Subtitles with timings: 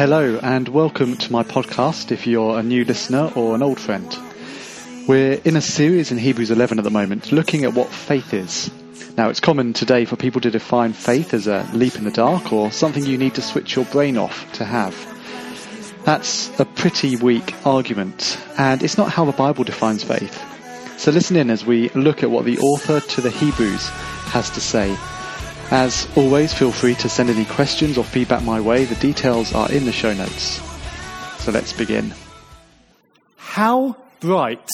[0.00, 4.18] Hello, and welcome to my podcast if you're a new listener or an old friend.
[5.06, 8.70] We're in a series in Hebrews 11 at the moment, looking at what faith is.
[9.18, 12.50] Now, it's common today for people to define faith as a leap in the dark
[12.50, 14.96] or something you need to switch your brain off to have.
[16.06, 20.42] That's a pretty weak argument, and it's not how the Bible defines faith.
[20.98, 23.86] So listen in as we look at what the author to the Hebrews
[24.30, 24.96] has to say.
[25.70, 28.84] As always, feel free to send any questions or feedback my way.
[28.84, 30.60] The details are in the show notes.
[31.38, 32.12] So let's begin.
[33.36, 34.68] How bright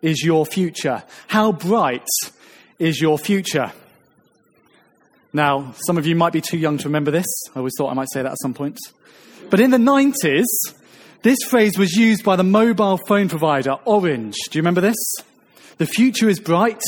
[0.00, 1.02] is your future?
[1.26, 2.08] How bright
[2.78, 3.70] is your future?
[5.34, 7.26] Now, some of you might be too young to remember this.
[7.54, 8.78] I always thought I might say that at some point.
[9.50, 10.46] But in the 90s,
[11.20, 14.36] this phrase was used by the mobile phone provider Orange.
[14.50, 14.96] Do you remember this?
[15.76, 16.80] The future is bright.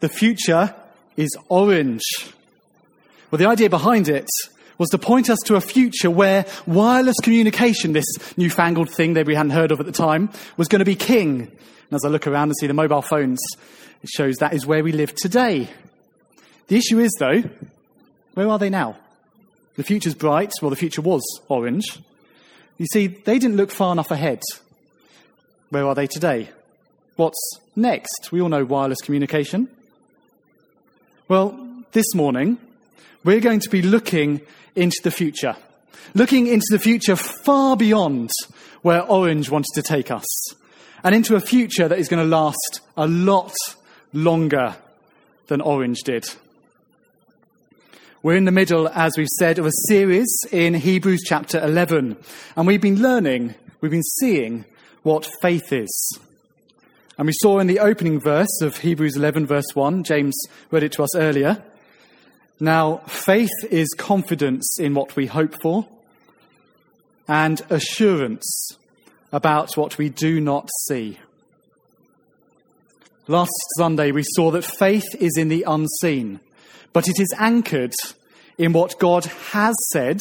[0.00, 0.74] The future
[1.16, 2.02] is orange.
[3.30, 4.28] Well, the idea behind it
[4.78, 8.04] was to point us to a future where wireless communication, this
[8.36, 11.40] newfangled thing that we hadn't heard of at the time, was going to be king.
[11.42, 13.40] And as I look around and see the mobile phones,
[14.02, 15.68] it shows that is where we live today.
[16.68, 17.42] The issue is, though,
[18.34, 18.96] where are they now?
[19.76, 20.52] The future's bright.
[20.60, 21.98] Well, the future was orange.
[22.78, 24.42] You see, they didn't look far enough ahead.
[25.70, 26.50] Where are they today?
[27.16, 27.38] What's
[27.74, 28.30] next?
[28.30, 29.68] We all know wireless communication.
[31.28, 31.58] Well,
[31.92, 32.58] this morning,
[33.26, 34.40] we're going to be looking
[34.76, 35.56] into the future.
[36.14, 38.30] Looking into the future far beyond
[38.82, 40.54] where Orange wanted to take us.
[41.02, 43.52] And into a future that is going to last a lot
[44.12, 44.76] longer
[45.48, 46.24] than Orange did.
[48.22, 52.16] We're in the middle, as we've said, of a series in Hebrews chapter 11.
[52.54, 54.64] And we've been learning, we've been seeing
[55.02, 56.20] what faith is.
[57.18, 60.38] And we saw in the opening verse of Hebrews 11, verse 1, James
[60.70, 61.62] read it to us earlier.
[62.58, 65.86] Now, faith is confidence in what we hope for
[67.28, 68.78] and assurance
[69.30, 71.18] about what we do not see.
[73.28, 76.40] Last Sunday, we saw that faith is in the unseen,
[76.92, 77.92] but it is anchored
[78.56, 80.20] in what God has said,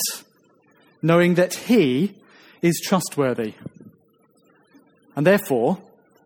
[1.02, 2.16] knowing that He
[2.62, 3.54] is trustworthy.
[5.16, 5.78] And therefore,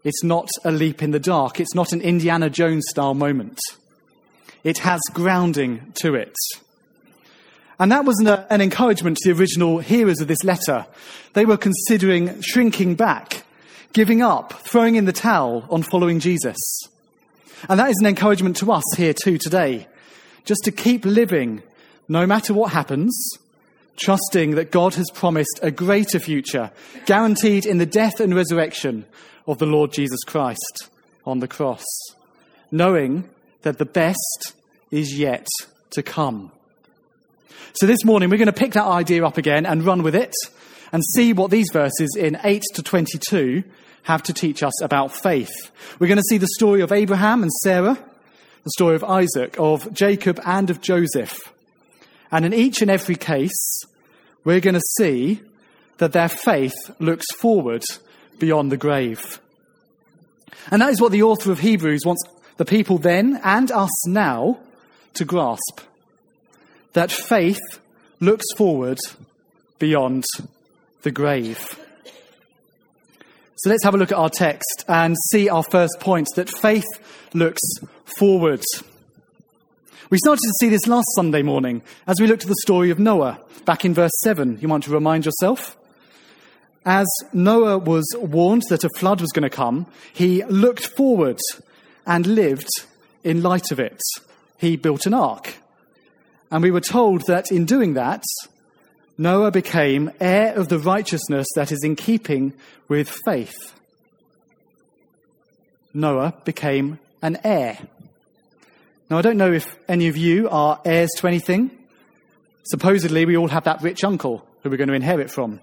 [0.03, 1.59] it's not a leap in the dark.
[1.59, 3.59] It's not an Indiana Jones style moment.
[4.63, 6.35] It has grounding to it.
[7.79, 10.85] And that was an, uh, an, encouragement to the original hearers of this letter.
[11.33, 13.43] They were considering shrinking back,
[13.93, 16.57] giving up, throwing in the towel on following Jesus.
[17.69, 19.87] And that is an encouragement to us here too today.
[20.43, 21.63] Just to keep living
[22.09, 23.17] no matter what happens,
[23.95, 26.71] trusting that God has promised a greater future,
[27.05, 29.05] guaranteed in the death and resurrection
[29.47, 30.89] of the Lord Jesus Christ
[31.25, 31.85] on the cross,
[32.71, 33.29] knowing
[33.61, 34.53] that the best
[34.91, 35.47] is yet
[35.91, 36.51] to come.
[37.73, 40.33] So this morning we're going to pick that idea up again and run with it
[40.91, 43.63] and see what these verses in 8 to 22
[44.03, 45.71] have to teach us about faith.
[45.99, 47.97] We're going to see the story of Abraham and Sarah,
[48.63, 51.53] the story of Isaac, of Jacob and of Joseph.
[52.31, 53.81] And in each and every case,
[54.43, 55.41] we're going to see
[55.97, 57.83] that their faith looks forward
[58.39, 59.39] beyond the grave.
[60.71, 62.23] And that is what the author of Hebrews wants
[62.59, 64.59] the people then and us now
[65.13, 65.79] to grasp.
[66.91, 67.79] That faith
[68.19, 68.99] looks forward
[69.79, 70.25] beyond
[71.03, 71.79] the grave.
[73.55, 76.83] So let's have a look at our text and see our first point that faith
[77.33, 77.61] looks
[78.17, 78.61] forward.
[80.09, 82.99] We started to see this last Sunday morning as we looked at the story of
[82.99, 84.59] Noah back in verse 7.
[84.59, 85.77] You want to remind yourself?
[86.85, 91.39] As Noah was warned that a flood was going to come, he looked forward
[92.05, 92.69] and lived
[93.23, 93.99] in light of it.
[94.57, 95.55] He built an ark.
[96.51, 98.23] And we were told that in doing that,
[99.17, 102.53] Noah became heir of the righteousness that is in keeping
[102.87, 103.73] with faith.
[105.93, 107.77] Noah became an heir.
[109.09, 111.71] Now, I don't know if any of you are heirs to anything.
[112.63, 115.59] Supposedly, we all have that rich uncle who we're going to inherit from.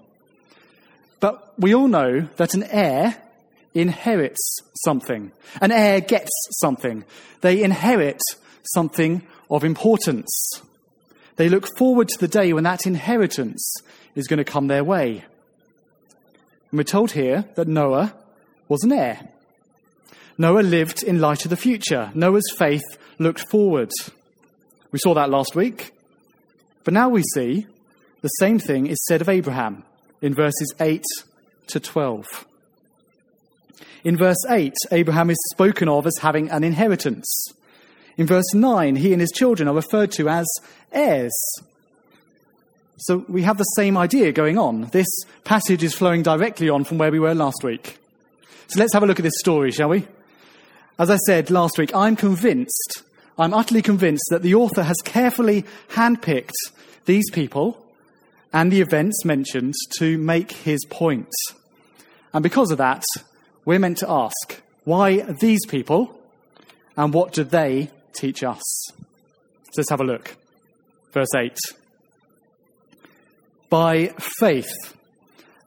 [1.19, 3.15] But we all know that an heir
[3.73, 5.31] inherits something.
[5.61, 7.03] An heir gets something.
[7.41, 8.21] They inherit
[8.73, 10.61] something of importance.
[11.35, 13.75] They look forward to the day when that inheritance
[14.15, 15.23] is going to come their way.
[16.71, 18.13] And we're told here that Noah
[18.67, 19.29] was an heir.
[20.37, 22.11] Noah lived in light of the future.
[22.13, 22.83] Noah's faith
[23.19, 23.91] looked forward.
[24.91, 25.91] We saw that last week.
[26.83, 27.67] But now we see
[28.21, 29.83] the same thing is said of Abraham
[30.21, 31.03] in verses 8
[31.67, 32.25] to 12.
[34.03, 37.51] In verse 8, Abraham is spoken of as having an inheritance.
[38.17, 40.45] In verse 9, he and his children are referred to as
[40.91, 41.33] heirs.
[42.97, 44.89] So we have the same idea going on.
[44.91, 45.07] This
[45.43, 47.97] passage is flowing directly on from where we were last week.
[48.67, 50.07] So let's have a look at this story, shall we?
[50.97, 53.03] As I said last week, I'm convinced,
[53.37, 56.55] I'm utterly convinced that the author has carefully handpicked
[57.05, 57.85] these people
[58.51, 61.29] and the events mentioned to make his point.
[62.33, 63.03] And because of that,
[63.67, 66.17] we're meant to ask why these people
[66.95, 68.63] and what do they teach us?
[68.87, 70.37] So let's have a look.
[71.11, 71.57] Verse 8.
[73.69, 74.71] By faith,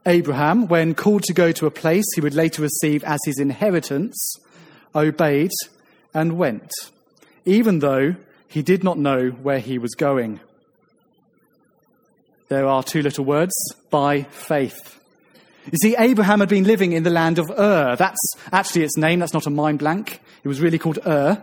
[0.07, 4.35] Abraham, when called to go to a place he would later receive as his inheritance,
[4.95, 5.51] obeyed
[6.15, 6.71] and went,
[7.45, 8.17] even though
[8.49, 10.41] he did not know where he was going.
[12.49, 13.53] There are two little words
[13.91, 15.00] by faith.
[15.73, 17.97] You see, Abraham had been living in the land of Ur.
[17.97, 18.19] That's
[18.53, 19.21] actually its name.
[19.21, 20.21] That's not a mind blank.
[20.43, 21.43] It was really called Ur.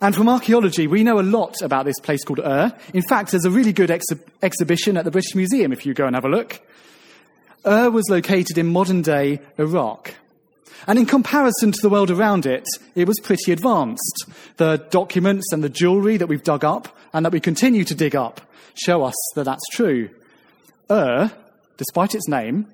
[0.00, 2.72] And from archaeology, we know a lot about this place called Ur.
[2.94, 4.06] In fact, there's a really good ex-
[4.42, 6.60] exhibition at the British Museum if you go and have a look.
[7.66, 10.14] Ur was located in modern day Iraq.
[10.86, 12.64] And in comparison to the world around it,
[12.94, 14.26] it was pretty advanced.
[14.58, 18.14] The documents and the jewelry that we've dug up and that we continue to dig
[18.14, 18.40] up
[18.74, 20.10] show us that that's true.
[20.90, 21.32] Ur,
[21.76, 22.66] despite its name,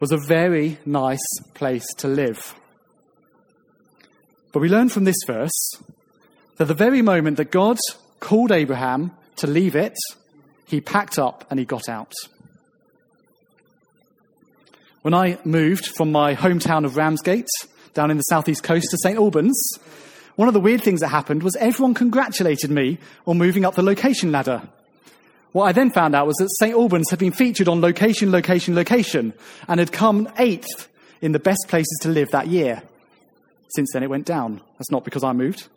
[0.00, 1.24] was a very nice
[1.54, 2.54] place to live.
[4.52, 5.72] But we learn from this verse
[6.56, 7.78] that the very moment that God
[8.20, 9.94] called Abraham to leave it,
[10.66, 12.12] he packed up and he got out.
[15.02, 17.48] When I moved from my hometown of Ramsgate
[17.92, 19.18] down in the southeast coast to St.
[19.18, 19.78] Albans,
[20.36, 23.82] one of the weird things that happened was everyone congratulated me on moving up the
[23.82, 24.62] location ladder.
[25.54, 26.74] What I then found out was that St.
[26.74, 29.32] Albans had been featured on location, location, location,
[29.68, 30.88] and had come eighth
[31.20, 32.82] in the best places to live that year.
[33.68, 34.60] Since then, it went down.
[34.78, 35.68] That's not because I moved.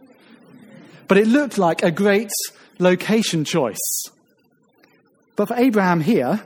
[1.08, 2.32] But it looked like a great
[2.80, 4.06] location choice.
[5.36, 6.42] But for Abraham here,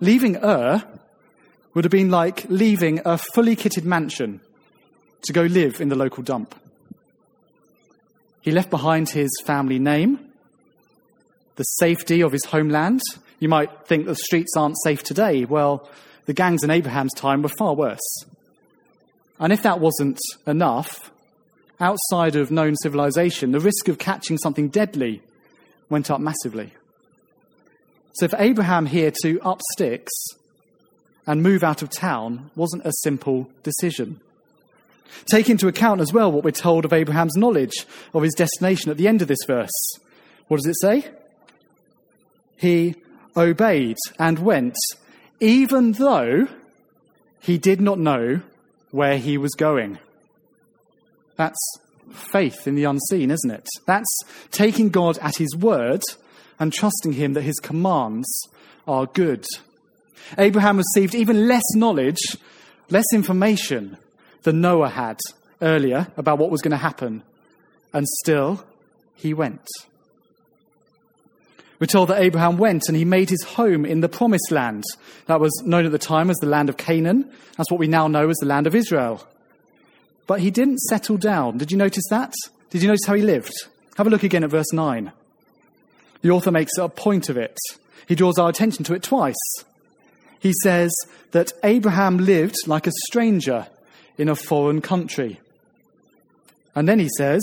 [0.00, 0.84] leaving Ur
[1.72, 4.42] would have been like leaving a fully kitted mansion
[5.22, 6.54] to go live in the local dump.
[8.42, 10.25] He left behind his family name,
[11.56, 13.00] the safety of his homeland.
[13.40, 15.44] You might think the streets aren't safe today.
[15.44, 15.88] Well,
[16.26, 18.24] the gangs in Abraham's time were far worse.
[19.38, 21.10] And if that wasn't enough,
[21.80, 25.22] outside of known civilization, the risk of catching something deadly
[25.88, 26.72] went up massively.
[28.14, 30.12] So for Abraham here to up sticks
[31.26, 34.20] and move out of town wasn't a simple decision.
[35.30, 38.96] Take into account as well what we're told of Abraham's knowledge of his destination at
[38.96, 39.98] the end of this verse.
[40.48, 41.10] What does it say?
[42.56, 42.96] He
[43.36, 44.76] obeyed and went,
[45.40, 46.48] even though
[47.40, 48.40] he did not know
[48.90, 49.98] where he was going.
[51.36, 51.58] That's
[52.10, 53.68] faith in the unseen, isn't it?
[53.86, 56.02] That's taking God at his word
[56.58, 58.28] and trusting him that his commands
[58.86, 59.44] are good.
[60.38, 62.36] Abraham received even less knowledge,
[62.90, 63.96] less information
[64.42, 65.18] than Noah had
[65.60, 67.22] earlier about what was going to happen,
[67.92, 68.64] and still
[69.14, 69.66] he went.
[71.78, 74.84] We're told that Abraham went and he made his home in the promised land.
[75.26, 77.30] That was known at the time as the land of Canaan.
[77.56, 79.26] That's what we now know as the land of Israel.
[80.26, 81.58] But he didn't settle down.
[81.58, 82.34] Did you notice that?
[82.70, 83.52] Did you notice how he lived?
[83.96, 85.12] Have a look again at verse 9.
[86.22, 87.56] The author makes a point of it.
[88.08, 89.34] He draws our attention to it twice.
[90.40, 90.94] He says
[91.32, 93.66] that Abraham lived like a stranger
[94.16, 95.40] in a foreign country.
[96.74, 97.42] And then he says,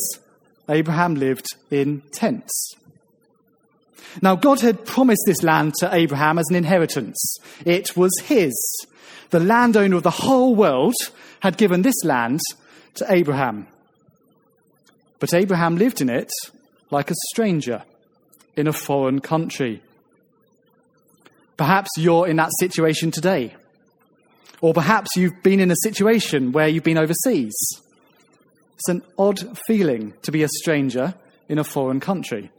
[0.69, 2.75] Abraham lived in tents.
[4.21, 7.37] Now, God had promised this land to Abraham as an inheritance.
[7.65, 8.53] It was his.
[9.31, 10.95] The landowner of the whole world
[11.39, 12.39] had given this land
[12.95, 13.67] to Abraham.
[15.19, 16.29] But Abraham lived in it
[16.91, 17.83] like a stranger
[18.55, 19.81] in a foreign country.
[21.57, 23.55] Perhaps you're in that situation today.
[24.61, 27.53] Or perhaps you've been in a situation where you've been overseas.
[28.75, 31.15] It's an odd feeling to be a stranger
[31.49, 32.51] in a foreign country.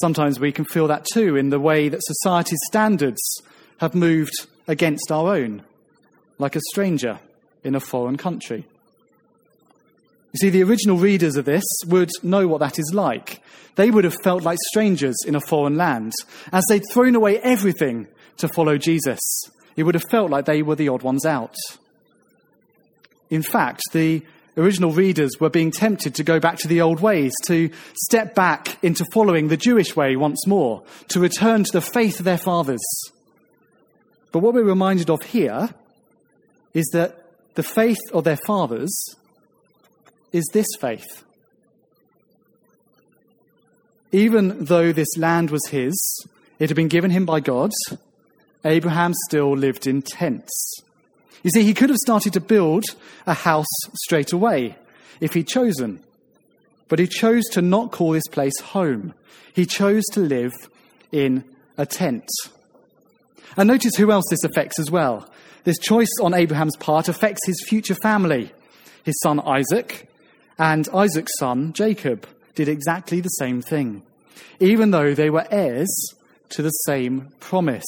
[0.00, 3.20] Sometimes we can feel that too in the way that society's standards
[3.78, 5.62] have moved against our own,
[6.38, 7.18] like a stranger
[7.64, 8.64] in a foreign country.
[10.32, 13.42] You see, the original readers of this would know what that is like.
[13.76, 16.12] They would have felt like strangers in a foreign land,
[16.52, 19.20] as they'd thrown away everything to follow Jesus.
[19.76, 21.56] It would have felt like they were the odd ones out.
[23.30, 24.22] In fact, the
[24.58, 28.82] original readers were being tempted to go back to the old ways, to step back
[28.82, 32.84] into following the Jewish way once more, to return to the faith of their fathers.
[34.32, 35.70] But what we're reminded of here
[36.74, 37.24] is that
[37.54, 38.94] the faith of their fathers
[40.32, 41.24] is this faith.
[44.12, 46.26] Even though this land was his,
[46.58, 47.70] It had been given him by God.
[48.64, 50.82] Abraham still lived in tents.
[51.42, 52.84] You see, he could have started to build
[53.26, 54.76] a house straight away
[55.20, 56.00] if he'd chosen.
[56.88, 59.14] But he chose to not call this place home.
[59.52, 60.52] He chose to live
[61.12, 61.44] in
[61.76, 62.28] a tent.
[63.56, 65.28] And notice who else this affects as well.
[65.64, 68.50] This choice on Abraham's part affects his future family.
[69.04, 70.08] His son Isaac
[70.58, 74.02] and Isaac's son Jacob did exactly the same thing,
[74.60, 75.88] even though they were heirs
[76.50, 77.84] to the same promise.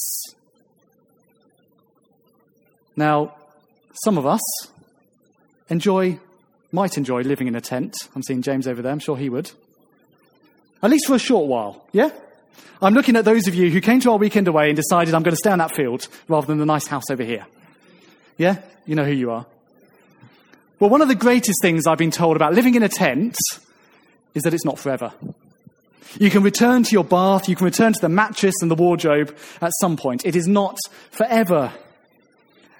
[2.95, 3.35] Now,
[3.93, 4.41] some of us
[5.69, 6.19] enjoy,
[6.71, 7.93] might enjoy living in a tent.
[8.15, 8.91] I'm seeing James over there.
[8.91, 9.51] I'm sure he would.
[10.83, 12.09] At least for a short while, yeah?
[12.81, 15.21] I'm looking at those of you who came to our weekend away and decided I'm
[15.21, 17.45] going to stay on that field rather than the nice house over here.
[18.37, 18.57] Yeah?
[18.87, 19.45] You know who you are.
[20.79, 23.35] Well, one of the greatest things I've been told about living in a tent
[24.33, 25.13] is that it's not forever.
[26.19, 29.37] You can return to your bath, you can return to the mattress and the wardrobe
[29.61, 30.25] at some point.
[30.25, 30.77] It is not
[31.11, 31.71] forever.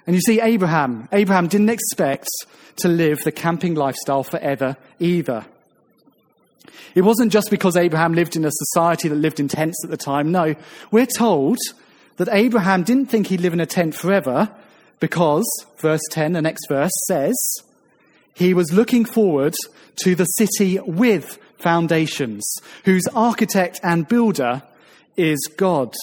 [0.06, 2.28] And you see, Abraham, Abraham didn't expect
[2.76, 5.44] to live the camping lifestyle forever either.
[6.94, 9.96] It wasn't just because Abraham lived in a society that lived in tents at the
[9.96, 10.30] time.
[10.30, 10.54] No,
[10.90, 11.58] we're told
[12.16, 14.50] that Abraham didn't think he'd live in a tent forever
[15.00, 15.46] because,
[15.78, 17.34] verse 10, the next verse says,
[18.34, 19.54] he was looking forward
[20.04, 22.44] to the city with foundations,
[22.84, 24.62] whose architect and builder
[25.16, 25.94] is God.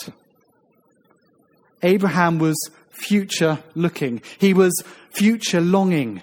[1.82, 2.58] Abraham was
[3.00, 4.22] future looking.
[4.38, 4.74] He was
[5.12, 6.22] future longing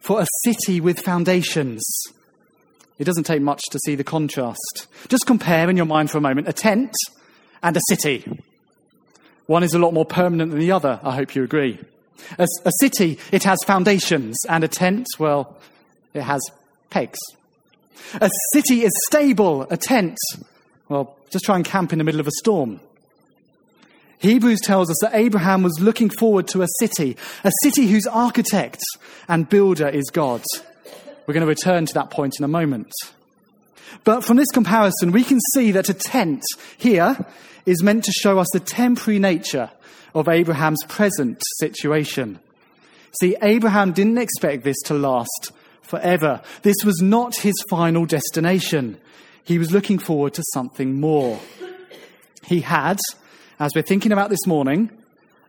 [0.00, 1.82] for a city with foundations.
[2.98, 4.86] It doesn't take much to see the contrast.
[5.08, 6.92] Just compare in your mind for a moment a tent
[7.62, 8.24] and a city.
[9.46, 11.78] One is a lot more permanent than the other, I hope you agree.
[12.38, 15.56] A, a city, it has foundations, and a tent, well,
[16.12, 16.40] it has
[16.90, 17.18] pegs.
[18.20, 20.18] A city is stable, a tent,
[20.88, 22.80] well, just try and camp in the middle of a storm.
[24.18, 28.80] Hebrews tells us that Abraham was looking forward to a city, a city whose architect
[29.28, 30.42] and builder is God.
[31.26, 32.92] We're going to return to that point in a moment.
[34.04, 36.42] But from this comparison, we can see that a tent
[36.76, 37.16] here
[37.66, 39.70] is meant to show us the temporary nature
[40.14, 42.40] of Abraham's present situation.
[43.20, 46.40] See, Abraham didn't expect this to last forever.
[46.62, 48.98] This was not his final destination.
[49.44, 51.40] He was looking forward to something more.
[52.44, 52.98] He had,
[53.58, 54.90] as we're thinking about this morning,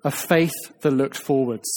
[0.03, 1.69] a faith that looked forwards.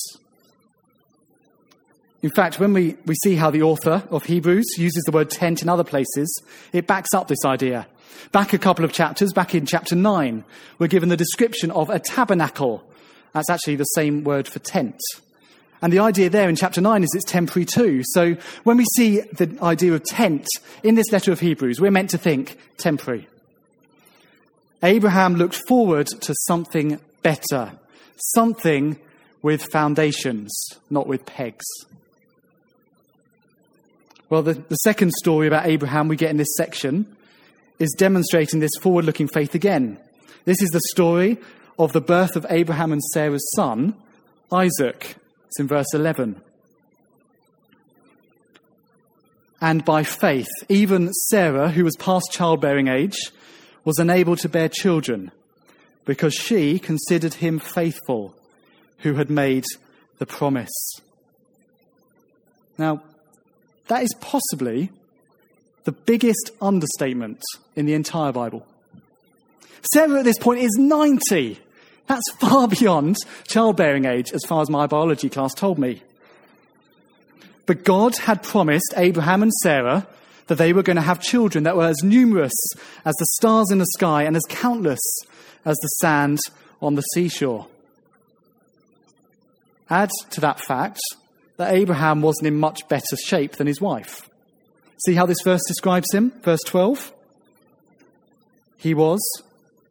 [2.22, 5.60] In fact, when we, we see how the author of Hebrews uses the word tent
[5.60, 7.86] in other places, it backs up this idea.
[8.30, 10.44] Back a couple of chapters, back in chapter 9,
[10.78, 12.84] we're given the description of a tabernacle.
[13.32, 15.00] That's actually the same word for tent.
[15.82, 18.02] And the idea there in chapter 9 is it's temporary too.
[18.04, 20.46] So when we see the idea of tent
[20.84, 23.26] in this letter of Hebrews, we're meant to think temporary.
[24.82, 27.72] Abraham looked forward to something better,
[28.34, 28.98] something
[29.40, 30.52] with foundations,
[30.90, 31.64] not with pegs.
[34.28, 37.16] Well, the, the second story about Abraham we get in this section
[37.78, 39.98] is demonstrating this forward looking faith again.
[40.44, 41.38] This is the story
[41.78, 43.94] of the birth of Abraham and Sarah's son,
[44.50, 45.16] Isaac.
[45.46, 46.40] It's in verse 11.
[49.60, 53.16] And by faith, even Sarah, who was past childbearing age,
[53.84, 55.30] was unable to bear children
[56.04, 58.34] because she considered him faithful
[58.98, 59.64] who had made
[60.18, 60.70] the promise.
[62.78, 63.02] Now,
[63.88, 64.90] that is possibly
[65.84, 67.42] the biggest understatement
[67.74, 68.66] in the entire Bible.
[69.92, 71.58] Sarah at this point is 90.
[72.06, 73.16] That's far beyond
[73.48, 76.02] childbearing age, as far as my biology class told me.
[77.66, 80.06] But God had promised Abraham and Sarah
[80.46, 82.52] that they were going to have children that were as numerous
[83.04, 85.00] as the stars in the sky and as countless
[85.64, 86.38] as the sand
[86.80, 87.66] on the seashore.
[89.88, 91.00] Add to that fact
[91.56, 94.28] that Abraham wasn't in much better shape than his wife.
[95.04, 96.32] See how this verse describes him?
[96.42, 97.12] Verse 12.
[98.78, 99.20] He was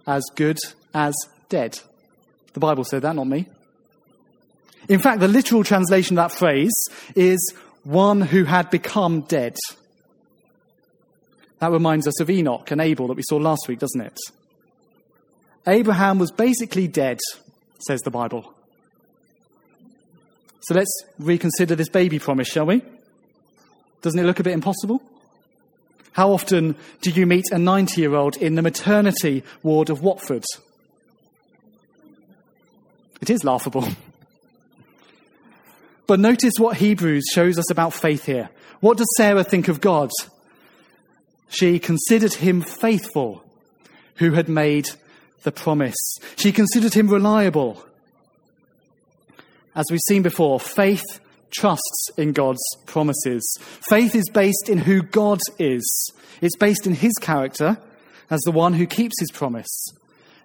[0.07, 0.57] as good
[0.93, 1.13] as
[1.49, 1.79] dead.
[2.53, 3.47] The Bible said that, not me.
[4.89, 6.73] In fact, the literal translation of that phrase
[7.15, 7.53] is
[7.83, 9.55] one who had become dead.
[11.61, 14.17] That reminds us of Enoch and Abel that we saw last week, doesn't it?
[15.67, 17.19] Abraham was basically dead,
[17.87, 18.51] says the Bible.
[20.61, 22.81] So let's reconsider this baby promise, shall we?
[24.01, 25.03] Doesn't it look a bit impossible?
[26.13, 30.43] How often do you meet a 90 year old in the maternity ward of Watford?
[33.21, 33.87] It is laughable.
[36.07, 38.49] But notice what Hebrews shows us about faith here.
[38.79, 40.09] What does Sarah think of God?
[41.51, 43.43] She considered him faithful
[44.15, 44.89] who had made
[45.43, 45.97] the promise.
[46.37, 47.83] She considered him reliable.
[49.75, 51.03] As we've seen before, faith
[51.51, 53.43] trusts in God's promises.
[53.89, 55.83] Faith is based in who God is.
[56.39, 57.77] It's based in his character
[58.29, 59.89] as the one who keeps his promise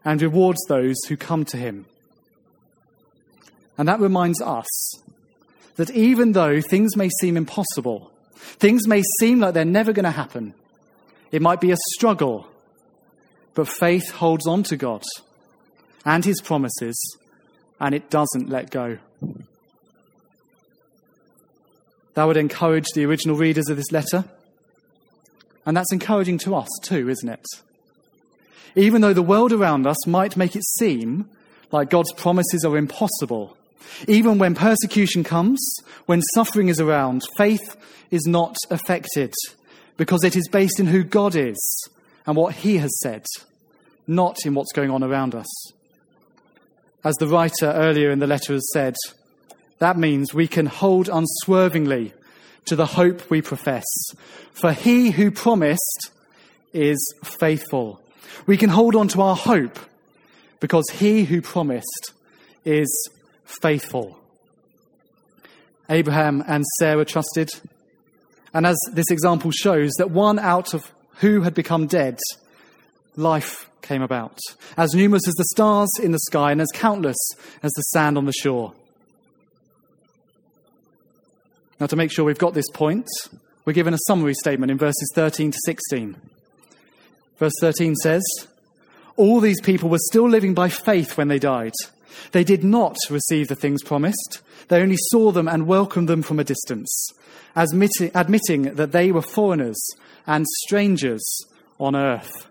[0.05, 1.87] and rewards those who come to him.
[3.79, 4.67] And that reminds us
[5.77, 10.11] that even though things may seem impossible, things may seem like they're never going to
[10.11, 10.53] happen,
[11.33, 12.47] it might be a struggle,
[13.55, 15.03] but faith holds on to God
[16.05, 17.19] and his promises
[17.81, 18.99] and it doesn't let go.
[22.15, 24.25] That would encourage the original readers of this letter.
[25.67, 27.45] And that's encouraging to us too, isn't it?
[28.75, 31.29] Even though the world around us might make it seem
[31.73, 33.57] like God's promises are impossible,
[34.07, 35.59] even when persecution comes,
[36.07, 37.77] when suffering is around, faith
[38.11, 39.35] is not affected
[39.97, 41.89] because it is based in who God is
[42.27, 43.25] and what He has said,
[44.07, 45.73] not in what's going on around us.
[47.05, 48.97] As the writer earlier in the letter has said,
[49.79, 52.13] that means we can hold unswervingly
[52.65, 53.85] to the hope we profess.
[54.53, 56.11] For he who promised
[56.73, 58.01] is faithful.
[58.47, 59.79] We can hold on to our hope
[60.61, 62.13] because he who promised
[62.65, 63.11] is
[63.45, 64.19] faithful.
[65.89, 67.49] Abraham and Sarah trusted.
[68.55, 72.19] And as this example shows, that one out of who had become dead,
[73.17, 74.39] life came about,
[74.77, 77.17] as numerous as the stars in the sky and as countless
[77.63, 78.73] as the sand on the shore.
[81.79, 83.07] Now, to make sure we've got this point,
[83.65, 86.17] we're given a summary statement in verses 13 to 16.
[87.39, 88.23] Verse 13 says,
[89.17, 91.75] All these people were still living by faith when they died.
[92.33, 96.39] They did not receive the things promised, they only saw them and welcomed them from
[96.39, 97.09] a distance,
[97.55, 99.79] admitting that they were foreigners
[100.27, 101.25] and strangers
[101.79, 102.49] on earth.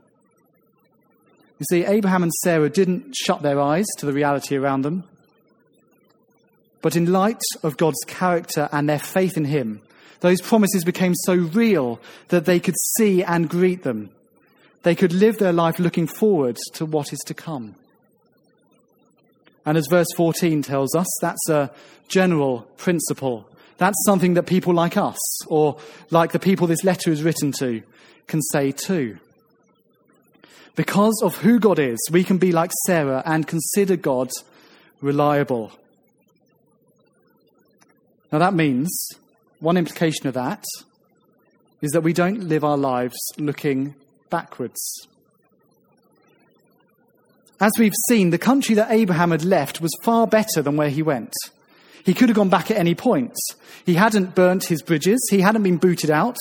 [1.60, 5.06] You see, Abraham and Sarah didn't shut their eyes to the reality around them.
[6.82, 9.82] But in light of God's character and their faith in Him,
[10.20, 14.10] those promises became so real that they could see and greet them.
[14.84, 17.76] They could live their life looking forward to what is to come.
[19.66, 21.72] And as verse 14 tells us, that's a
[22.08, 23.50] general principle.
[23.78, 25.78] That's something that people like us, or
[26.12, 27.82] like the people this letter is written to,
[28.28, 29.18] can say too.
[30.76, 34.30] Because of who God is, we can be like Sarah and consider God
[35.02, 35.72] reliable.
[38.32, 38.92] Now, that means
[39.60, 40.64] one implication of that
[41.82, 43.96] is that we don't live our lives looking
[44.30, 45.08] backwards.
[47.66, 51.02] As we've seen, the country that Abraham had left was far better than where he
[51.02, 51.34] went.
[52.04, 53.34] He could have gone back at any point.
[53.88, 55.20] He hadn't burnt his bridges.
[55.32, 56.38] He hadn't been booted out.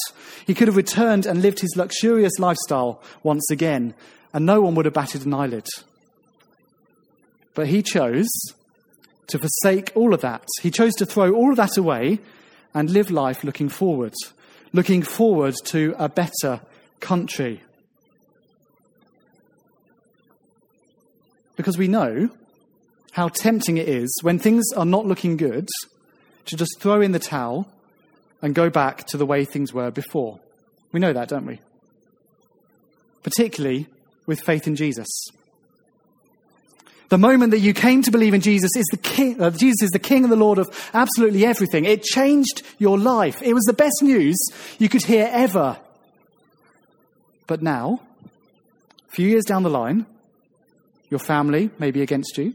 [0.47, 3.95] He could have returned and lived his luxurious lifestyle once again,
[4.35, 5.67] and no one would have batted an eyelid.
[7.55, 8.29] But he chose
[9.29, 10.47] to forsake all of that.
[10.61, 12.19] He chose to throw all of that away
[12.75, 14.13] and live life looking forward,
[14.75, 16.61] looking forward to a better
[17.01, 17.63] country.
[21.57, 22.31] Because we know
[23.13, 25.69] how tempting it is when things are not looking good
[26.47, 27.69] to just throw in the towel
[28.43, 30.41] and go back to the way things were before.
[30.93, 31.61] We know that, don't we?
[33.23, 33.87] Particularly
[34.27, 35.07] with faith in Jesus.
[37.09, 39.91] The moment that you came to believe in Jesus is the king, uh, Jesus is
[39.91, 41.85] the king and the Lord of absolutely everything.
[41.85, 43.43] It changed your life.
[43.43, 44.37] It was the best news
[44.79, 45.77] you could hear ever.
[47.47, 48.01] But now,
[49.09, 50.07] a few years down the line,
[51.15, 52.53] your family may be against you.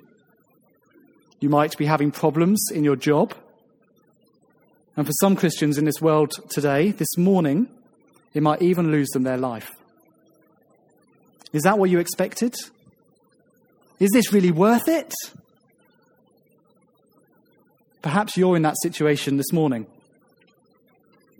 [1.39, 3.33] You might be having problems in your job.
[4.97, 7.69] And for some Christians in this world today, this morning,
[8.33, 9.71] it might even lose them their life.
[11.53, 12.53] Is that what you expected?
[13.97, 15.13] Is this really worth it?
[18.01, 19.87] Perhaps you're in that situation this morning.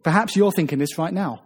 [0.03, 1.41] Perhaps you're thinking this right now.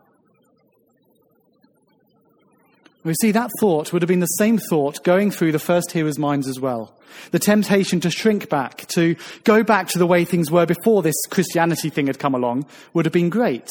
[3.04, 6.18] We see that thought would have been the same thought going through the first hearers'
[6.18, 6.94] minds as well.
[7.32, 11.16] The temptation to shrink back, to go back to the way things were before this
[11.30, 13.68] Christianity thing had come along, would have been great.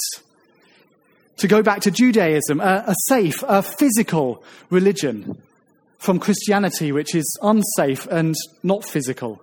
[1.39, 5.41] To go back to Judaism, a, a safe, a physical religion,
[6.03, 9.41] from Christianity, which is unsafe and not physical.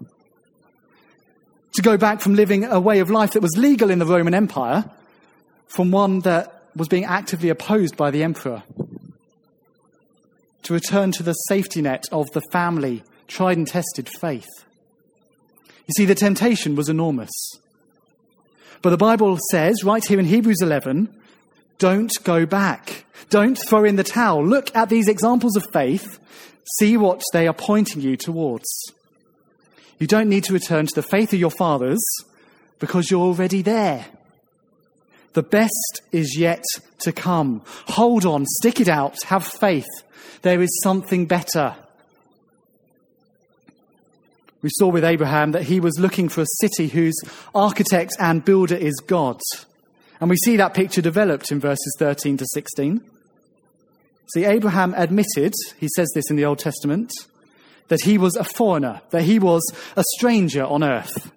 [1.73, 4.33] To go back from living a way of life that was legal in the Roman
[4.33, 4.83] Empire
[5.67, 8.63] from one that was being actively opposed by the emperor.
[10.63, 14.47] To return to the safety net of the family, tried and tested faith.
[15.87, 17.31] You see, the temptation was enormous.
[18.81, 21.13] But the Bible says, right here in Hebrews 11,
[21.79, 23.05] don't go back.
[23.29, 24.45] Don't throw in the towel.
[24.45, 26.19] Look at these examples of faith
[26.77, 28.67] See what they are pointing you towards.
[29.97, 32.01] You don't need to return to the faith of your fathers
[32.79, 34.05] because you're already there.
[35.33, 36.63] The best is yet
[36.99, 37.61] to come.
[37.87, 39.87] Hold on, stick it out, have faith.
[40.41, 41.75] There is something better.
[44.61, 47.15] We saw with Abraham that he was looking for a city whose
[47.55, 49.39] architect and builder is God.
[50.19, 53.01] And we see that picture developed in verses 13 to 16.
[54.33, 57.11] See, Abraham admitted, he says this in the Old Testament,
[57.87, 59.63] that he was a foreigner, that he was
[59.95, 61.31] a stranger on earth.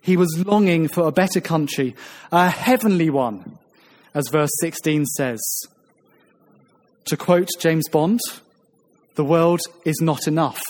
[0.00, 1.94] He was longing for a better country,
[2.32, 3.58] a heavenly one,
[4.14, 5.40] as verse 16 says.
[7.06, 8.20] To quote James Bond,
[9.14, 10.62] the world is not enough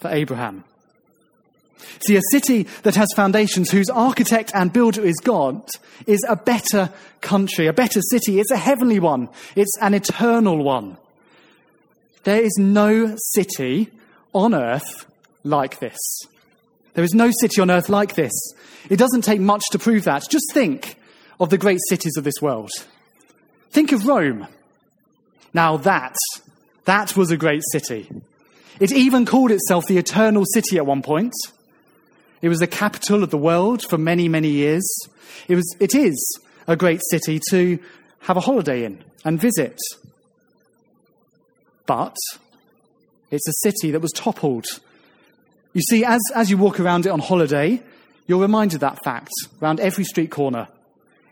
[0.00, 0.64] for Abraham.
[2.06, 5.62] See, a city that has foundations, whose architect and builder is God,
[6.06, 8.40] is a better country, a better city.
[8.40, 10.96] It's a heavenly one, it's an eternal one.
[12.24, 13.90] There is no city
[14.34, 15.06] on earth
[15.44, 15.96] like this.
[16.94, 18.32] There is no city on earth like this.
[18.90, 20.28] It doesn't take much to prove that.
[20.28, 20.96] Just think
[21.38, 22.70] of the great cities of this world.
[23.70, 24.46] Think of Rome.
[25.54, 26.16] Now that,
[26.84, 28.10] that was a great city.
[28.80, 31.34] It even called itself the Eternal City at one point.
[32.40, 34.86] It was the capital of the world for many, many years.
[35.48, 36.16] It, was, it is
[36.66, 37.78] a great city to
[38.20, 39.78] have a holiday in and visit.
[41.86, 42.16] But
[43.30, 44.66] it's a city that was toppled.
[45.72, 47.82] You see, as, as you walk around it on holiday,
[48.26, 50.68] you're reminded of that fact around every street corner.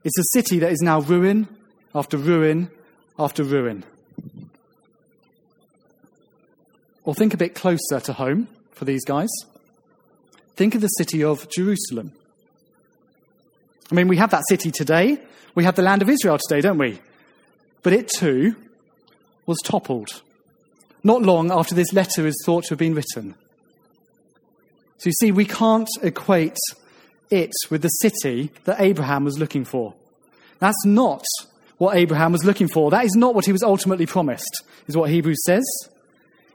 [0.02, 1.48] It's a city that is now ruin
[1.94, 2.70] after ruin
[3.18, 3.84] after ruin.
[7.06, 9.30] Or think a bit closer to home for these guys.
[10.56, 12.12] Think of the city of Jerusalem.
[13.90, 15.18] I mean, we have that city today.
[15.54, 17.00] We have the land of Israel today, don't we?
[17.82, 18.56] But it too
[19.46, 20.22] was toppled.
[21.04, 23.36] Not long after this letter is thought to have been written.
[24.98, 26.58] So you see, we can't equate
[27.30, 29.94] it with the city that Abraham was looking for.
[30.58, 31.24] That's not
[31.78, 32.90] what Abraham was looking for.
[32.90, 35.64] That is not what he was ultimately promised, is what Hebrews says.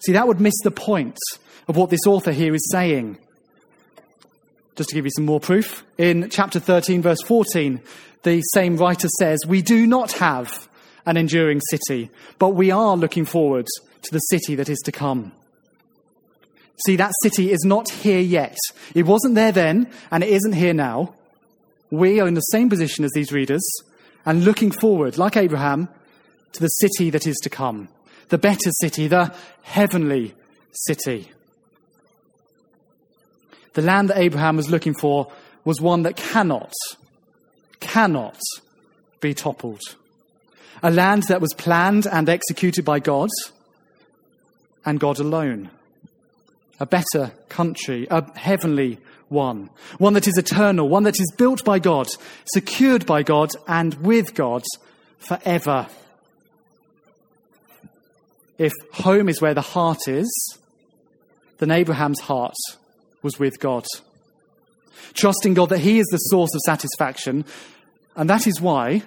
[0.05, 1.17] See, that would miss the point
[1.67, 3.17] of what this author here is saying.
[4.75, 7.81] Just to give you some more proof, in chapter 13, verse 14,
[8.23, 10.67] the same writer says, We do not have
[11.05, 12.09] an enduring city,
[12.39, 13.67] but we are looking forward
[14.03, 15.31] to the city that is to come.
[16.85, 18.57] See, that city is not here yet.
[18.95, 21.13] It wasn't there then, and it isn't here now.
[21.91, 23.63] We are in the same position as these readers,
[24.25, 25.89] and looking forward, like Abraham,
[26.53, 27.89] to the city that is to come.
[28.29, 30.33] The better city, the heavenly
[30.71, 31.31] city.
[33.73, 35.31] The land that Abraham was looking for
[35.63, 36.73] was one that cannot,
[37.79, 38.39] cannot
[39.19, 39.81] be toppled.
[40.83, 43.29] A land that was planned and executed by God
[44.83, 45.69] and God alone.
[46.79, 48.97] A better country, a heavenly
[49.29, 49.69] one.
[49.99, 52.07] One that is eternal, one that is built by God,
[52.45, 54.63] secured by God, and with God
[55.19, 55.87] forever.
[58.61, 60.29] If home is where the heart is,
[61.57, 62.53] then Abraham's heart
[63.23, 63.87] was with God.
[65.15, 67.43] Trusting God that He is the source of satisfaction.
[68.15, 69.01] And that is why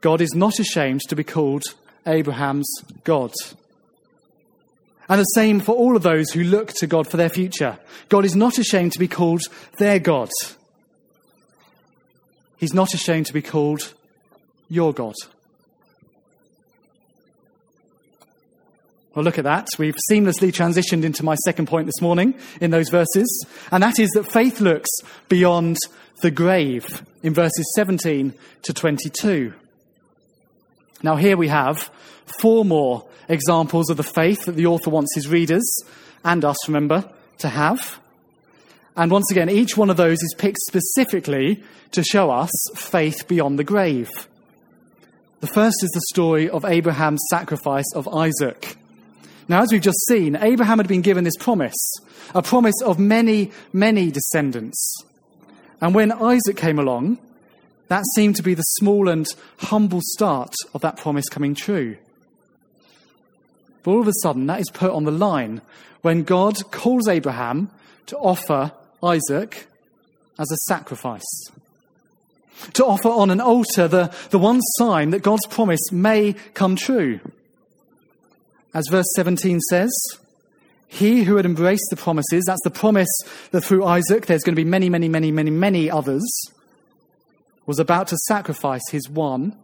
[0.00, 1.64] God is not ashamed to be called
[2.06, 3.32] Abraham's God.
[5.08, 7.80] And the same for all of those who look to God for their future.
[8.08, 9.42] God is not ashamed to be called
[9.78, 10.28] their God.
[12.58, 13.92] He's not ashamed to be called
[14.68, 15.16] your God.
[19.14, 19.66] Well, look at that.
[19.78, 24.10] We've seamlessly transitioned into my second point this morning in those verses, and that is
[24.10, 24.90] that faith looks
[25.28, 25.76] beyond
[26.20, 29.54] the grave in verses 17 to 22.
[31.02, 31.90] Now, here we have
[32.40, 35.66] four more examples of the faith that the author wants his readers
[36.24, 37.98] and us, remember, to have.
[38.96, 43.58] And once again, each one of those is picked specifically to show us faith beyond
[43.58, 44.10] the grave.
[45.40, 48.76] The first is the story of Abraham's sacrifice of Isaac.
[49.48, 51.74] Now, as we've just seen, Abraham had been given this promise,
[52.34, 55.02] a promise of many, many descendants.
[55.80, 57.18] And when Isaac came along,
[57.88, 59.26] that seemed to be the small and
[59.58, 61.96] humble start of that promise coming true.
[63.82, 65.62] But all of a sudden, that is put on the line
[66.02, 67.70] when God calls Abraham
[68.06, 69.66] to offer Isaac
[70.38, 71.50] as a sacrifice.
[72.74, 77.20] To offer on an altar the, the one sign that God's promise may come true.
[78.74, 79.90] As verse 17 says,
[80.86, 83.08] he who had embraced the promises, that's the promise
[83.50, 86.26] that through Isaac there's going to be many, many, many, many, many others,
[87.66, 89.56] was about to sacrifice his one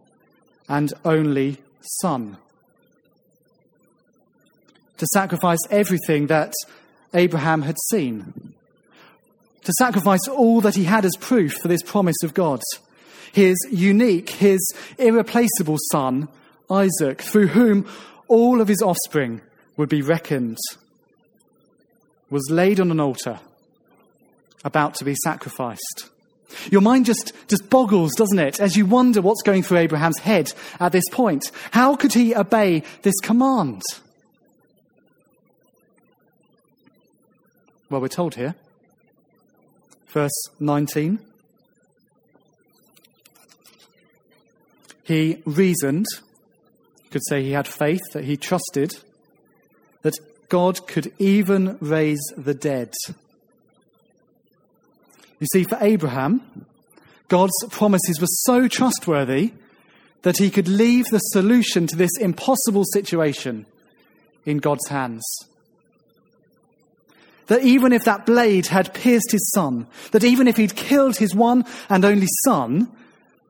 [0.69, 1.57] and only
[2.01, 2.37] son.
[4.97, 6.53] to sacrifice everything that
[7.13, 8.53] Abraham had seen,
[9.63, 12.61] to sacrifice all that he had as proof for this promise of God
[13.33, 14.61] his unique, his
[14.97, 16.29] irreplaceable son,
[16.71, 17.85] Isaac, through whom
[18.27, 19.41] all of his offspring
[19.77, 20.57] would be reckoned,
[22.29, 23.39] was laid on an altar,
[24.63, 26.09] about to be sacrificed.
[26.71, 30.53] Your mind just, just boggles, doesn't it, as you wonder what's going through Abraham's head
[30.79, 31.51] at this point.
[31.71, 33.81] How could he obey this command?
[37.89, 38.55] Well, we're told here.
[40.07, 41.19] Verse 19.
[45.03, 46.05] He reasoned,
[47.15, 48.93] could say he had faith, that he trusted
[50.01, 52.93] that God could even raise the dead.
[55.39, 56.65] You see, for Abraham,
[57.29, 59.53] God's promises were so trustworthy
[60.23, 63.65] that he could leave the solution to this impossible situation
[64.45, 65.23] in God's hands.
[67.47, 71.33] That even if that blade had pierced his son, that even if he'd killed his
[71.33, 72.91] one and only son,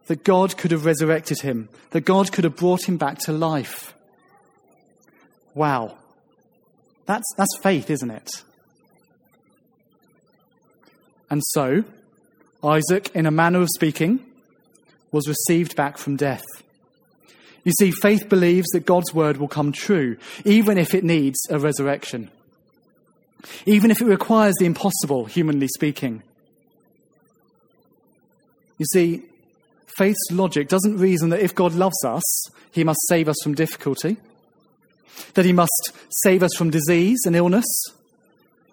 [0.07, 3.93] that God could have resurrected him, that God could have brought him back to life.
[5.53, 5.97] Wow.
[7.05, 8.29] That's, that's faith, isn't it?
[11.29, 11.83] And so,
[12.63, 14.23] Isaac, in a manner of speaking,
[15.11, 16.45] was received back from death.
[17.63, 21.57] You see, faith believes that God's word will come true, even if it needs a
[21.57, 22.29] resurrection,
[23.65, 26.21] even if it requires the impossible, humanly speaking.
[28.77, 29.23] You see,
[29.97, 32.23] faith's logic doesn't reason that if God loves us,
[32.71, 34.17] he must save us from difficulty,
[35.33, 37.65] that he must save us from disease and illness,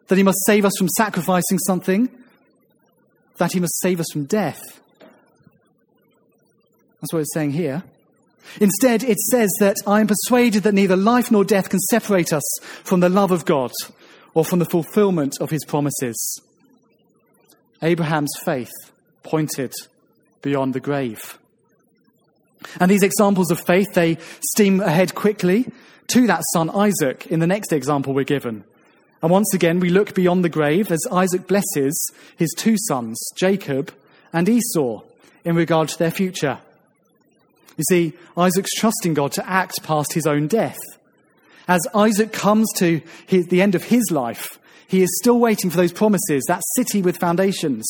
[0.09, 2.09] that he must save us from sacrificing something,
[3.39, 4.61] that he must save us from death.
[7.01, 7.83] That's what it's saying here.
[8.61, 12.43] Instead, it says that I am persuaded that neither life nor death can separate us
[12.83, 13.73] from the love of God
[14.35, 16.41] or from the fulfillment of his promises.
[17.83, 18.71] Abraham's faith
[19.23, 19.73] pointed
[20.43, 21.39] beyond the grave.
[22.81, 25.69] And these examples of faith, they steam ahead quickly
[26.09, 28.65] to that son Isaac in the next example we're given.
[29.23, 33.93] And once again, we look beyond the grave as Isaac blesses his two sons, Jacob
[34.33, 35.03] and Esau,
[35.45, 36.59] in regard to their future.
[37.77, 40.79] You see, Isaac's trusting God to act past his own death.
[41.69, 45.77] As Isaac comes to his, the end of his life, he is still waiting for
[45.77, 47.87] those promises, that city with foundations.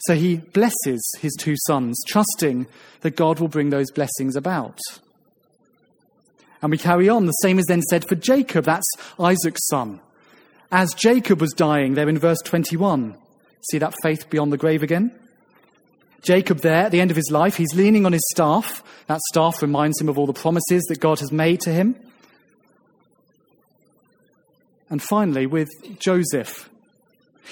[0.00, 2.66] So he blesses his two sons, trusting
[3.02, 4.78] that God will bring those blessings about.
[6.62, 7.26] And we carry on.
[7.26, 8.64] The same is then said for Jacob.
[8.64, 10.00] That's Isaac's son.
[10.72, 13.16] As Jacob was dying, there in verse 21.
[13.70, 15.12] See that faith beyond the grave again?
[16.22, 18.82] Jacob, there at the end of his life, he's leaning on his staff.
[19.06, 21.96] That staff reminds him of all the promises that God has made to him.
[24.90, 26.68] And finally, with Joseph.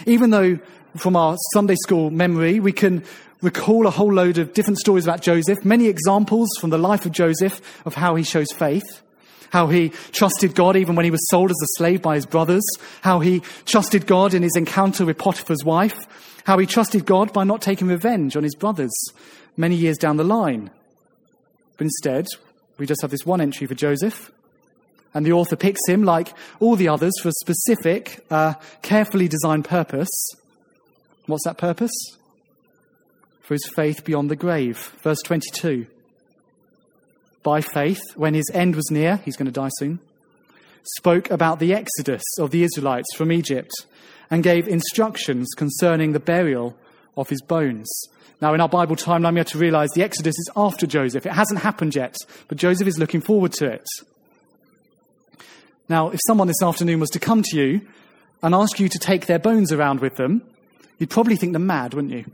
[0.07, 0.59] Even though
[0.97, 3.05] from our Sunday school memory, we can
[3.43, 7.13] recall a whole load of different stories about Joseph, many examples from the life of
[7.13, 9.03] Joseph of how he shows faith
[9.51, 12.65] how he trusted God even when he was sold as a slave by his brothers,
[13.03, 16.07] how he trusted God in his encounter with Potiphar's wife,
[16.45, 18.93] how he trusted God by not taking revenge on his brothers
[19.57, 20.71] many years down the line.
[21.77, 22.27] But instead,
[22.79, 24.31] we just have this one entry for Joseph,
[25.15, 29.65] and the author picks him, like all the others, for a specific, uh, carefully designed
[29.65, 30.11] purpose.
[31.27, 31.93] What's that purpose?
[33.43, 34.93] For his faith beyond the grave.
[35.03, 35.87] Verse 22
[37.49, 40.01] by faith, when his end was near, he's going to die soon,
[40.97, 43.71] spoke about the exodus of the Israelites from Egypt
[44.31, 46.77] and gave instructions concerning the burial
[47.17, 47.89] of his bones.
[48.43, 51.25] Now, in our Bible timeline, we have to realize the exodus is after Joseph.
[51.25, 52.17] It hasn't happened yet,
[52.49, 53.87] but Joseph is looking forward to it.
[55.89, 57.81] Now, if someone this afternoon was to come to you
[58.43, 60.43] and ask you to take their bones around with them,
[60.99, 62.25] you'd probably think them mad, wouldn't you?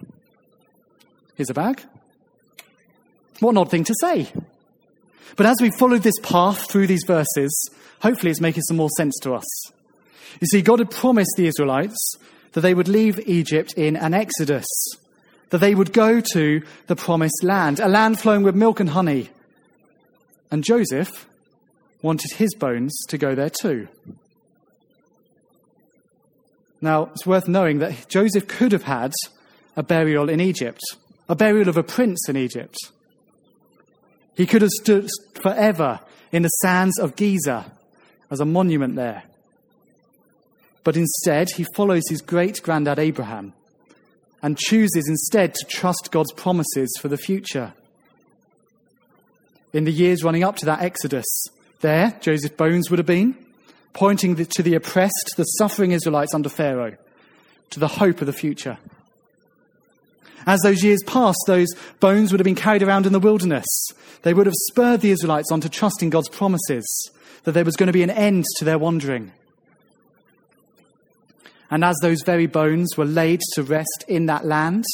[1.37, 1.83] Here's a bag.
[3.40, 4.29] What an odd thing to say.
[5.37, 9.19] But as we've followed this path through these verses, hopefully it's making some more sense
[9.23, 9.47] to us.
[10.40, 12.17] You see, God had promised the Israelites
[12.53, 14.67] that they would leave Egypt in an exodus,
[15.51, 19.29] that they would go to the promised land, a land flowing with milk and honey.
[20.51, 21.27] And Joseph
[22.05, 23.88] wanted his bones to go there too.
[26.83, 29.14] Now, it's worth knowing that Joseph could have had
[29.75, 30.83] a burial in Egypt,
[31.31, 32.77] a burial of a prince in Egypt.
[34.37, 37.73] He could have stood forever in the sands of Giza
[38.31, 39.23] as a monument there.
[40.83, 43.55] But instead, he follows his great granddad Abraham
[44.43, 47.73] and chooses instead to trust God's promises for the future.
[49.73, 51.25] In the years running up to that Exodus,
[51.85, 53.37] there, Joseph's bones would have been,
[53.92, 56.97] pointing to the oppressed, the suffering Israelites under Pharaoh,
[57.70, 58.79] to the hope of the future.
[60.47, 61.68] As those years passed, those
[62.01, 63.66] bones would have been carried around in the wilderness.
[64.23, 67.11] They would have spurred the Israelites on to trust in God's promises,
[67.44, 69.33] that there was going to be an end to their wandering.
[71.70, 74.85] And as those very bones were laid to rest in that land,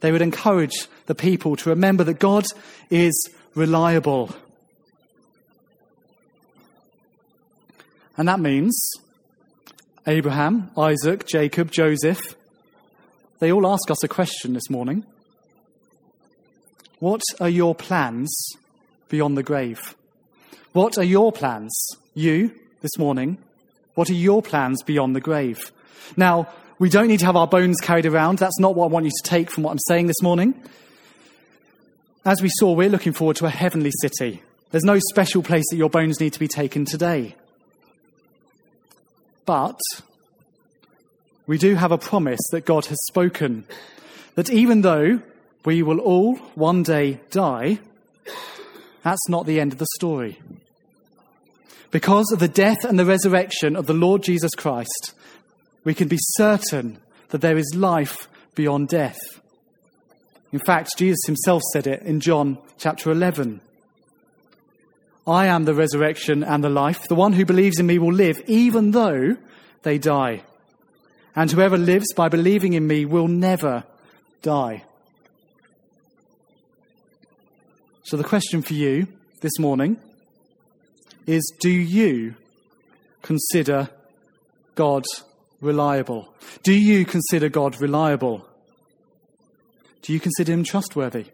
[0.00, 2.44] they would encourage the people to remember that God
[2.90, 4.34] is reliable.
[8.16, 8.92] And that means
[10.06, 12.36] Abraham, Isaac, Jacob, Joseph,
[13.40, 15.04] they all ask us a question this morning.
[17.00, 18.34] What are your plans
[19.08, 19.94] beyond the grave?
[20.72, 21.74] What are your plans,
[22.14, 23.38] you, this morning?
[23.94, 25.72] What are your plans beyond the grave?
[26.16, 26.48] Now,
[26.78, 28.38] we don't need to have our bones carried around.
[28.38, 30.54] That's not what I want you to take from what I'm saying this morning.
[32.24, 34.42] As we saw, we're looking forward to a heavenly city.
[34.70, 37.36] There's no special place that your bones need to be taken today.
[39.46, 39.80] But
[41.46, 43.64] we do have a promise that God has spoken
[44.34, 45.20] that even though
[45.64, 47.78] we will all one day die,
[49.02, 50.40] that's not the end of the story.
[51.90, 55.14] Because of the death and the resurrection of the Lord Jesus Christ,
[55.84, 59.18] we can be certain that there is life beyond death.
[60.52, 63.60] In fact, Jesus himself said it in John chapter 11.
[65.26, 67.08] I am the resurrection and the life.
[67.08, 69.36] The one who believes in me will live even though
[69.82, 70.42] they die.
[71.34, 73.84] And whoever lives by believing in me will never
[74.42, 74.84] die.
[78.04, 79.08] So, the question for you
[79.40, 79.96] this morning
[81.26, 82.34] is Do you
[83.22, 83.88] consider
[84.74, 85.04] God
[85.62, 86.34] reliable?
[86.62, 88.46] Do you consider God reliable?
[90.02, 91.26] Do you consider him trustworthy?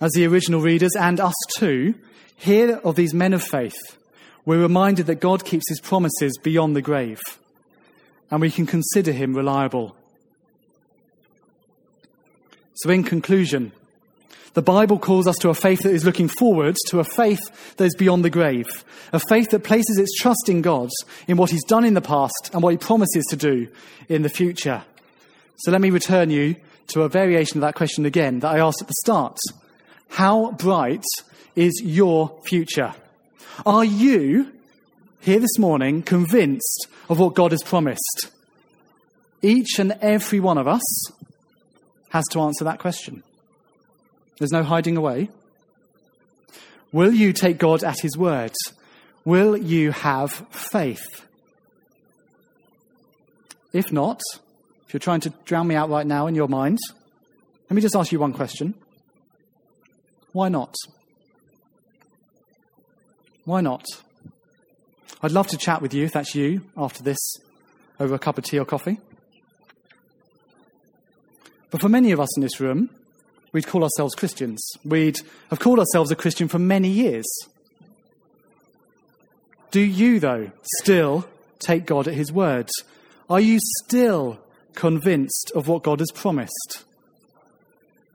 [0.00, 1.94] As the original readers and us too
[2.36, 3.98] hear of these men of faith
[4.48, 7.20] we're reminded that God keeps his promises beyond the grave,
[8.30, 9.94] and we can consider him reliable.
[12.76, 13.72] So, in conclusion,
[14.54, 17.84] the Bible calls us to a faith that is looking forward, to a faith that
[17.84, 18.64] is beyond the grave,
[19.12, 20.88] a faith that places its trust in God,
[21.26, 23.68] in what He's done in the past and what He promises to do
[24.08, 24.82] in the future.
[25.58, 26.56] So let me return you
[26.86, 29.38] to a variation of that question again that I asked at the start.
[30.08, 31.04] How bright
[31.54, 32.94] is your future?
[33.66, 34.52] Are you,
[35.20, 38.30] here this morning, convinced of what God has promised?
[39.42, 40.82] Each and every one of us
[42.10, 43.22] has to answer that question.
[44.38, 45.30] There's no hiding away.
[46.92, 48.52] Will you take God at His word?
[49.24, 51.26] Will you have faith?
[53.72, 54.20] If not,
[54.86, 56.78] if you're trying to drown me out right now in your mind,
[57.68, 58.74] let me just ask you one question.
[60.32, 60.74] Why not?
[63.44, 63.84] Why not?
[65.22, 67.18] I'd love to chat with you, if that's you, after this,
[67.98, 69.00] over a cup of tea or coffee.
[71.70, 72.90] But for many of us in this room,
[73.52, 74.60] we'd call ourselves Christians.
[74.84, 75.18] We'd
[75.50, 77.26] have called ourselves a Christian for many years.
[79.70, 82.68] Do you, though, still take God at His word?
[83.28, 84.40] Are you still
[84.74, 86.84] convinced of what God has promised?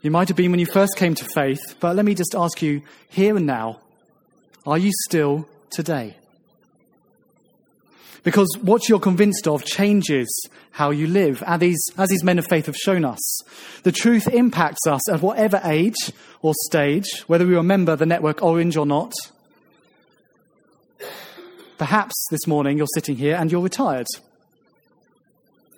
[0.04, 2.62] You might have been when you first came to faith, but let me just ask
[2.62, 3.80] you here and now
[4.66, 6.18] are you still today?
[8.24, 10.30] Because what you're convinced of changes
[10.72, 13.42] how you live, as these, as these men of faith have shown us.
[13.84, 16.12] The truth impacts us at whatever age
[16.42, 19.13] or stage, whether we remember the network orange or not.
[21.78, 24.08] Perhaps this morning you're sitting here and you're retired.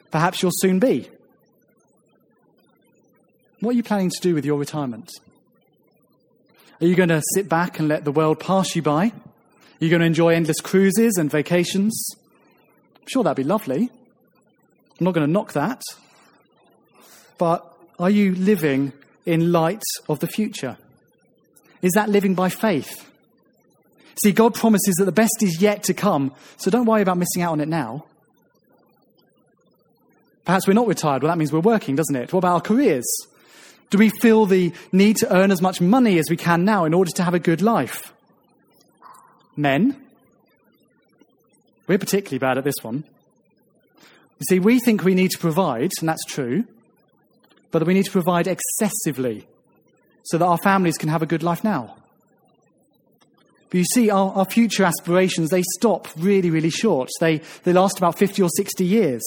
[0.09, 1.09] Perhaps you'll soon be.
[3.65, 5.09] What are you planning to do with your retirement?
[6.79, 9.05] Are you going to sit back and let the world pass you by?
[9.05, 9.11] Are
[9.79, 11.99] you going to enjoy endless cruises and vacations?
[12.95, 13.89] I'm sure that'd be lovely.
[14.99, 15.81] I'm not going to knock that.
[17.39, 17.65] But
[17.97, 18.93] are you living
[19.25, 20.77] in light of the future?
[21.81, 23.11] Is that living by faith?
[24.21, 27.41] See, God promises that the best is yet to come, so don't worry about missing
[27.41, 28.05] out on it now.
[30.45, 31.23] Perhaps we're not retired.
[31.23, 32.31] Well, that means we're working, doesn't it?
[32.31, 33.07] What about our careers?
[33.89, 36.93] Do we feel the need to earn as much money as we can now in
[36.93, 38.13] order to have a good life?
[39.55, 39.95] Men,
[41.87, 43.03] we're particularly bad at this one.
[44.39, 46.65] You see, we think we need to provide, and that's true,
[47.71, 49.47] but that we need to provide excessively
[50.23, 51.95] so that our families can have a good life now.
[53.69, 57.09] But you see, our, our future aspirations, they stop really, really short.
[57.19, 59.23] They, they last about 50 or 60 years.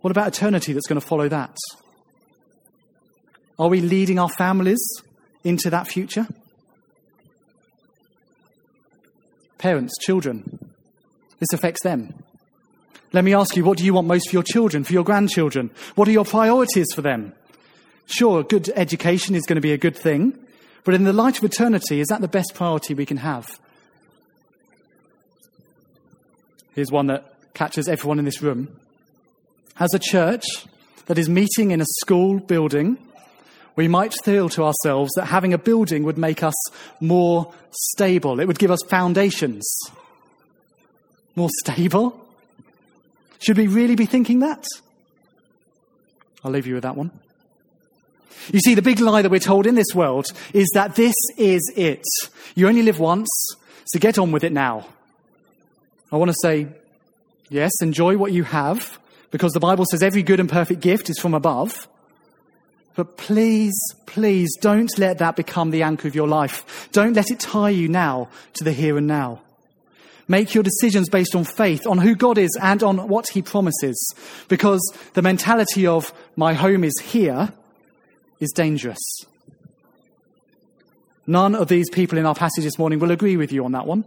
[0.00, 1.56] What about eternity that's going to follow that?
[3.58, 4.82] Are we leading our families
[5.44, 6.26] into that future?
[9.58, 10.58] Parents, children,
[11.38, 12.12] this affects them.
[13.12, 15.70] Let me ask you, what do you want most for your children, for your grandchildren?
[15.94, 17.32] What are your priorities for them?
[18.06, 20.36] Sure, good education is going to be a good thing,
[20.82, 23.58] but in the light of eternity, is that the best priority we can have?
[26.74, 28.68] Here's one that catches everyone in this room.
[29.78, 30.44] As a church
[31.06, 32.98] that is meeting in a school building,
[33.76, 36.54] we might feel to ourselves that having a building would make us
[37.00, 38.40] more stable.
[38.40, 39.66] It would give us foundations.
[41.34, 42.20] More stable?
[43.40, 44.64] Should we really be thinking that?
[46.44, 47.10] I'll leave you with that one.
[48.52, 51.72] You see, the big lie that we're told in this world is that this is
[51.76, 52.04] it.
[52.54, 53.28] You only live once,
[53.86, 54.86] so get on with it now.
[56.12, 56.68] I want to say,
[57.48, 58.98] yes, enjoy what you have,
[59.30, 61.88] because the Bible says every good and perfect gift is from above.
[62.96, 63.74] But please,
[64.06, 66.88] please don't let that become the anchor of your life.
[66.92, 69.40] Don't let it tie you now to the here and now.
[70.26, 74.14] Make your decisions based on faith, on who God is and on what He promises.
[74.48, 74.80] Because
[75.14, 77.52] the mentality of my home is here
[78.40, 79.00] is dangerous.
[81.26, 83.86] None of these people in our passage this morning will agree with you on that
[83.86, 84.04] one.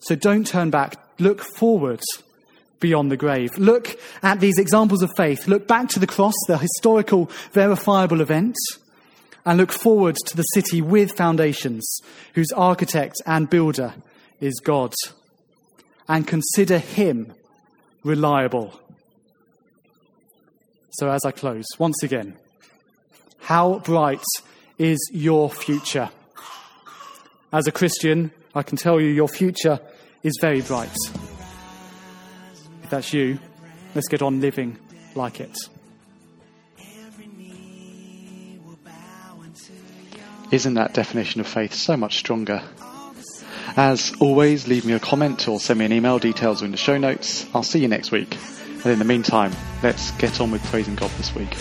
[0.00, 1.00] So don't turn back.
[1.18, 2.02] Look forward
[2.84, 3.56] beyond the grave.
[3.56, 5.48] Look at these examples of faith.
[5.48, 8.56] Look back to the cross, the historical, verifiable event,
[9.46, 11.82] and look forward to the city with foundations,
[12.34, 13.94] whose architect and builder
[14.38, 14.92] is God.
[16.06, 17.32] And consider him
[18.02, 18.78] reliable.
[20.90, 22.36] So, as I close, once again,
[23.40, 24.24] how bright
[24.76, 26.10] is your future?
[27.50, 29.80] As a Christian, I can tell you your future
[30.22, 30.94] is very bright.
[32.84, 33.38] If that's you,
[33.94, 34.78] let's get on living
[35.14, 35.56] like it.
[40.50, 42.62] Isn't that definition of faith so much stronger?
[43.76, 46.18] As always, leave me a comment or send me an email.
[46.18, 47.46] Details are in the show notes.
[47.54, 48.36] I'll see you next week.
[48.84, 51.56] And in the meantime, let's get on with praising God this week.